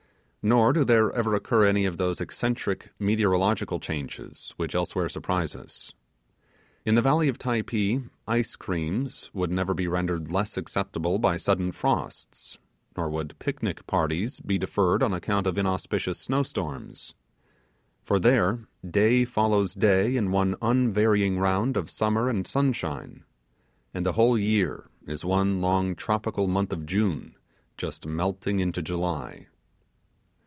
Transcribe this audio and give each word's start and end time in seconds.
Nor 0.43 0.73
do 0.73 0.83
there 0.83 1.11
even 1.11 1.35
occur 1.35 1.65
any 1.67 1.85
of 1.85 1.97
those 1.97 2.19
eccentric 2.19 2.89
meteorological 2.97 3.79
changes 3.79 4.55
which 4.57 4.73
elsewhere 4.73 5.07
surprise 5.07 5.55
us. 5.55 5.93
In 6.83 6.95
the 6.95 7.01
valley 7.03 7.27
of 7.27 7.37
Typee 7.37 8.05
ice 8.27 8.55
creams 8.55 9.29
would 9.35 9.51
never 9.51 9.75
be 9.75 9.87
rendered 9.87 10.31
less 10.31 10.57
acceptable 10.57 11.19
by 11.19 11.37
sudden 11.37 11.71
frosts, 11.71 12.57
nor 12.97 13.07
would 13.07 13.37
picnic 13.37 13.85
parties 13.85 14.39
be 14.39 14.57
deferred 14.57 15.03
on 15.03 15.13
account 15.13 15.45
of 15.45 15.59
inauspicious 15.59 16.17
snowstorms: 16.17 17.13
for 18.03 18.19
there 18.19 18.65
day 18.83 19.25
follows 19.25 19.75
day 19.75 20.15
in 20.17 20.31
one 20.31 20.55
unvarying 20.59 21.37
round 21.37 21.77
of 21.77 21.87
summer 21.87 22.27
and 22.29 22.47
sunshine, 22.47 23.23
and 23.93 24.07
the 24.07 24.13
whole 24.13 24.39
year 24.39 24.89
is 25.05 25.23
one 25.23 25.61
long 25.61 25.93
tropical 25.95 26.47
month 26.47 26.73
of 26.73 26.87
June 26.87 27.35
just 27.77 28.07
melting 28.07 28.59
into 28.59 28.81
July. 28.81 29.45